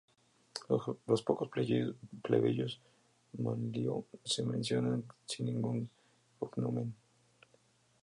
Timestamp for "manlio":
3.37-4.05